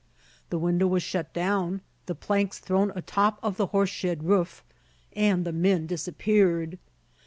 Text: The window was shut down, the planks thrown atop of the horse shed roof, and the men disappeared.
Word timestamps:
The 0.49 0.57
window 0.57 0.87
was 0.87 1.03
shut 1.03 1.31
down, 1.31 1.81
the 2.07 2.15
planks 2.15 2.57
thrown 2.57 2.91
atop 2.95 3.37
of 3.43 3.57
the 3.57 3.67
horse 3.67 3.91
shed 3.91 4.23
roof, 4.23 4.63
and 5.13 5.45
the 5.45 5.53
men 5.53 5.85
disappeared. 5.85 6.79